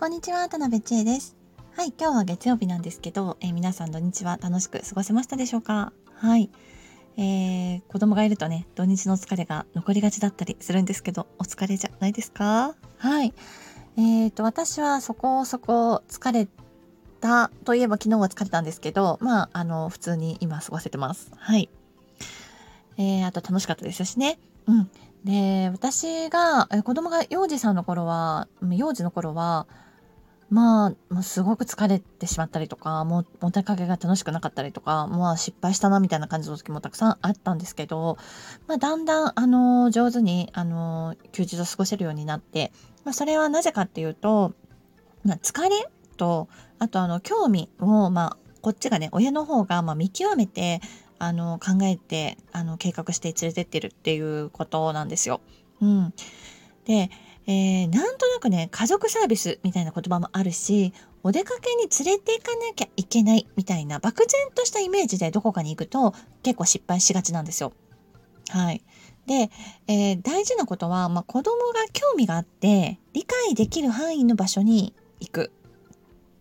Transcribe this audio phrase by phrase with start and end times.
[0.00, 1.36] こんにちは、田辺千恵です。
[1.76, 5.92] はい、今日は月曜日なんですけど、えー、皆さん土日は楽しく過ごせましたでしょうか？
[6.14, 6.48] はい。
[7.18, 12.74] えー、子供がいるとね、土日の疲れが残りがちだったりするんですけど、お疲れじゃないですか？
[12.96, 13.34] はい。
[13.98, 16.48] えーと、私はそこそこ疲れ
[17.20, 21.30] たといえば昨日は疲れたんですけど、まあ、あの、普通に今過ごせてます。
[21.36, 21.68] はい。
[22.96, 24.38] えー、あと楽しかったですしね。
[24.66, 24.90] うん。
[25.26, 29.66] で、私が、子供が幼児さんの頃は、幼児の頃は、
[30.50, 38.18] まあ、もうすごく疲れてしまったりとか、もう、もたかけが楽しくなかったりとか、まあ失敗したなみたいな感じの時もたくさんあったんですけど、
[38.66, 42.72] まあだんだん、あの、上手に、あの、休日を過ごせるようになって、
[43.04, 44.54] まあそれはなぜかっていうと、
[45.24, 45.70] まあ疲れ
[46.16, 46.48] と、
[46.80, 50.80] あとあの、興味を、まあ、こっちがね、親の方が、まあ見極めて、
[51.20, 55.40] あの、考えて、あの、計画して連れてってるっていうことなんですよ。
[55.80, 56.14] うん。
[56.86, 57.10] で、
[57.46, 67.72] えー、なんとなくね、家族サービスみたいな言葉もあるし、お出かけに連れて行かなきゃいけないみたいな漠然としたイメージでどこかに行くと結構失敗しがちなんですよ。
[68.48, 68.82] はい。
[69.26, 69.50] で、
[69.86, 75.52] えー、大事なことは、まあ、子供が興味があって理解できる範囲の場所に行く。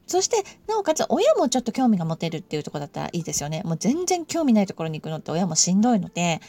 [0.07, 3.61] そして、なおかつ親もちょっと興味が持てるっていうとこだったらいいですよね。
[3.63, 6.41] もう全然興味ないところに行くのって親もしんどいので、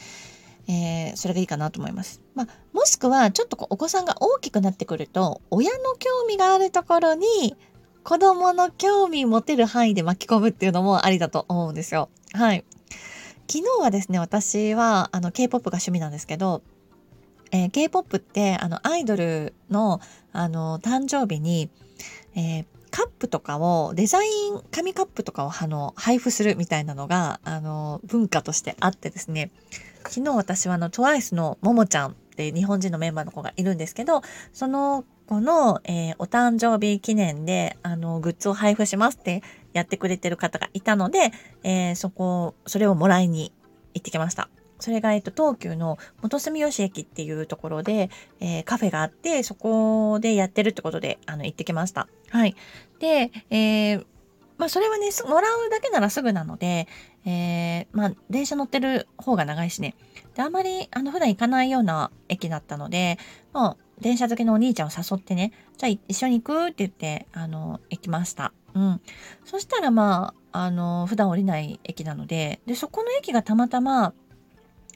[0.71, 2.21] えー、それがいいかなと思います。
[2.37, 7.57] まあ、もしくはちょっとお子さんが大きくなってくると親の興味があるところに
[8.05, 12.09] 子供の興味持てる範囲で巻き込むっていうのもありだと思うんですよ。
[12.33, 12.65] はい。
[13.51, 16.63] 昨日はですね、私はあの K-POP が趣味なんですけど、
[17.51, 20.01] えー、K-POP ってあのアイドルの
[20.33, 21.69] あの誕生日に、
[22.37, 29.51] えー、カップとかを、デザイン紙カップとかをあの配布するみたいなのが、あの、文化としてあってですね、
[30.09, 39.43] 昨日私はあの TWICE のももちゃんって日本人のメンバーの子がいるんですけど、その子の、えー、お誕生日記念であのグッズを配布しますって
[39.73, 41.33] やってくれてる方がいたので、
[41.63, 43.53] えー、そこ、それをもらいに
[43.95, 44.49] 行ってきました。
[44.81, 48.11] それが、えっと、東急の元住吉駅っていうところで、
[48.41, 52.09] えー、カフェがあって、そこでやってるってことで、あの、行ってきました。
[52.31, 52.57] はい。
[52.99, 54.07] で、えー、
[54.57, 56.89] まあ、それはね、もらうだけならすぐなので、
[57.25, 59.95] えー、まあ、電車乗ってる方が長いしね。
[60.35, 63.19] で、あまり、あの、普段行かないような駅だったので、
[63.53, 68.53] まあ、電車好きのお兄ちゃんを誘ってね、じゃあ一緒に行くって言って、あの、行きました。
[68.75, 69.01] うん。
[69.45, 74.15] そしたら、まあ、あの、普段降りない駅なので、で、そこの駅がたまたま、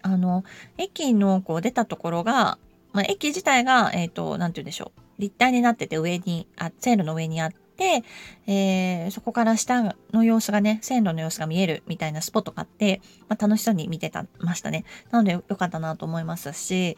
[0.02, 0.44] あの、
[0.78, 2.58] 駅のこう出たところが、
[2.92, 5.00] まあ、駅自体が、えっ、ー、と、なんて言うんでしょう。
[5.18, 14.84] 立体になってて上に、あ、線路の上にあって、えー、そこから下の様子がね、線路の様子が見えるみたいなスポットがあって、まあ、楽しそうに見てた、ましたね。
[15.10, 16.96] なのでよかったなと思いますし、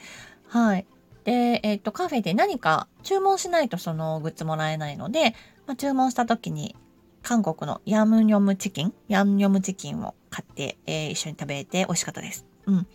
[0.49, 0.87] はい。
[1.25, 5.35] で、えっ、ー、と、カフェで何か注文しないとそのグッズもらえないので、
[5.67, 6.77] まあ、注文した時に
[7.23, 12.47] 韓国のヤムニョムチキン、ヤンニョムチキンを買って、えー、一緒に食べて美味しかったです。
[12.67, 12.87] うん。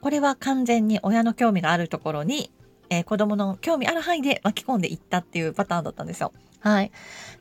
[0.00, 2.52] これは完全に親の興味があるところに、
[2.94, 6.32] えー、子供の興味ある範囲で巻き込んでいったっていうパターンだったんですよ。
[6.60, 6.90] はい。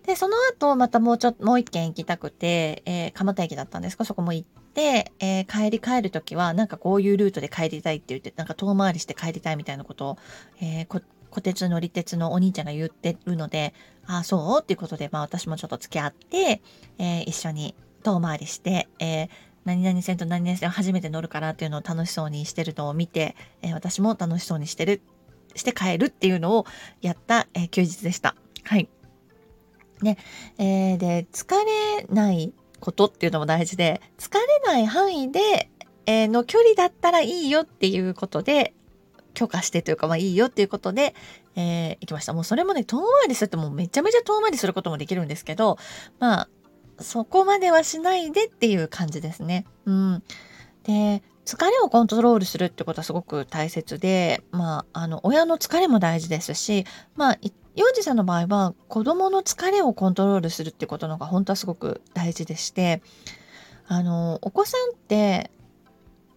[0.05, 4.03] で、その後、またもうちょっと、もう一軒行きたくて、えー、蒲田駅だったんですか？
[4.03, 10.17] そこも行って、えー、帰り帰るときは、なんかこういうルートで帰りたいって言って、なんか遠回りして帰りたいみたいなことを、
[10.59, 13.73] えー、小鉄乗り鉄のお兄ちゃんが言ってるので、
[14.05, 14.61] ああ、そう？
[14.61, 16.61] っていうことで、まあ私もちょっと付き合って、
[16.97, 19.29] えー、一緒に遠回りして、えー、
[19.63, 25.01] 何々線と何々線初めて乗るからっていうのを楽しそうにしてるのを見て、えー、私も楽しそうにしてる、
[25.55, 26.65] して帰るっていうのを
[27.01, 28.35] やった、えー、休日でした。
[28.63, 28.89] はい。
[30.01, 30.17] ね、
[30.57, 35.69] えー、で、疲れないことっていうのも大事で、疲れない範囲で、
[36.05, 38.73] えー、の距離だったらいいよっていうことで、
[39.33, 41.15] 許可してというか、まあいいよっていうことで、
[41.55, 42.33] えー、行きました。
[42.33, 45.77] もうそれもね、遠回りするともうめちゃめちゃ遠回りすることもできるんですけど、
[46.19, 46.49] まあ、
[46.99, 49.65] そこまではしないでっていう感じですね。
[49.85, 50.23] うん。
[50.83, 56.85] で、疲れをコントロールするってことはすごく大切で、まあ、あの、親の疲れも大事ですし、
[57.15, 57.37] まあ、
[57.75, 63.01] 幼児さんの場合は子供の疲れをコントロールするってことの方が本当はすごく大事でして、
[63.87, 65.51] あの、お子さんって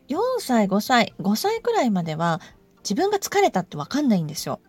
[0.09, 2.41] 4歳、5歳、5歳くらいまでは
[2.79, 4.61] 自分が疲れたってわかんないんですよ。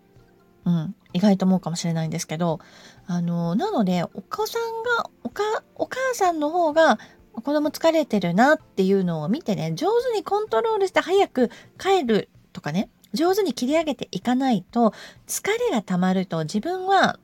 [0.65, 0.95] うん。
[1.13, 2.59] 意外と思うかもしれないんですけど、
[3.06, 5.44] あの、なので、お子さんが、おか、
[5.75, 7.00] お母さんの方が、
[7.42, 11.50] 子供疲れてるなっていうのを見てね、上手にコントロールして早く
[11.80, 14.94] 帰るとかね、上手に切り上げていかないと、
[15.28, 17.19] 疲れが溜まると自分は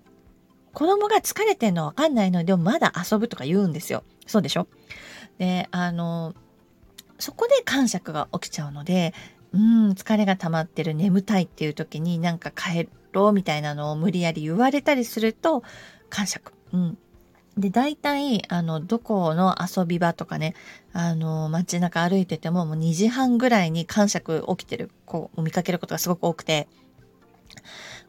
[0.74, 4.04] 子供が疲れてるのわかんないのでも、まだ遊ぶとか言うんですよ。
[4.26, 4.68] そうでしょ？
[5.38, 6.34] で、あの、
[7.20, 9.14] そこで感触が起きちゃうので、
[9.52, 15.64] うん、疲れが溜まってる、眠たいっていう時になんか帰ろうみたいなのを無理やり言われたりすると、
[16.10, 16.54] 感触。
[16.72, 16.98] うん。
[17.58, 20.56] で、大体、あの、どこの遊び場とかね、
[20.92, 26.68] あの、街中歩いてても、もう2時半ぐらいに感触起きてる子を見かけることがすごく多くて、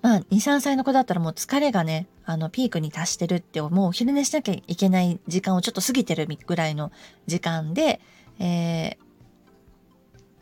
[0.00, 6.91] まあ、2、3歳の子だったらもう疲れがね、あの、ピークに達してるって、もうお昼寝しなきゃいけない時間をちょっと過ぎてるぐらいの
[7.26, 8.00] 時間で、
[8.38, 8.96] え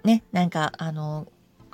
[0.05, 1.27] ー、ね、なんか、あの、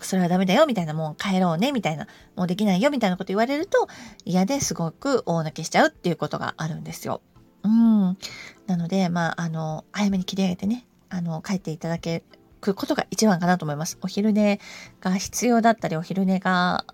[0.04, 2.06] それはダメだよみたいな、もう帰ろうねみたいな、
[2.36, 3.88] もうできないよみたいなこと言われると
[4.24, 7.20] 嫌ですごく大泣きしちゃうっていうことがあるんですよ。
[7.64, 8.18] うん。
[8.66, 12.22] なので、まあ、あの、早めに切り上げてね、あの、帰っていただけ
[12.66, 13.98] ることが一番かなと思います。
[14.02, 14.60] お昼寝
[15.00, 16.84] が必要だったり、お昼寝が、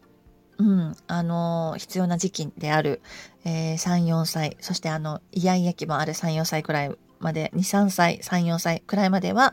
[0.59, 3.03] うん、あの、必要な時期である、
[3.45, 9.53] えー、3、4歳、そしてあの、イヤイヤ期もある3、4歳くらいまで、2、3歳、3、4歳くらいまでは、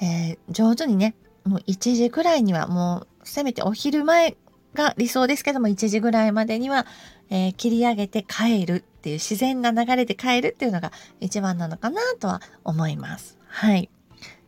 [0.00, 1.14] えー、上手にね、
[1.48, 4.36] もう1時ぐらいにはもうせめてお昼前
[4.74, 6.86] が理想ですけども1時ぐらいまでには、
[7.30, 13.38] えー、切り上げて帰るっていう自然な流れで帰るっていうのが一番なのかなとは思います。
[13.48, 13.90] はい。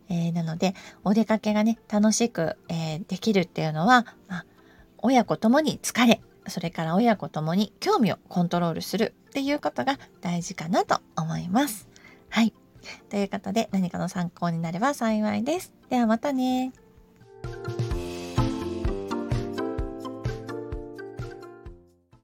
[0.08, 0.74] えー、なので
[1.04, 4.46] お出かけがね楽しく、えー、できるっていうのは、まあ、
[4.98, 11.88] 親子ともに疲れそれから親子ともに興味をコントロールするっていうことが大事かなと思います。
[12.28, 12.52] はい。
[13.08, 15.72] ということで何かの参考になれば幸いです。
[15.88, 16.72] ではまたね。